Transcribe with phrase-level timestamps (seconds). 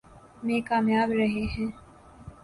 [0.43, 1.67] میں کامیاب رہے ہیں۔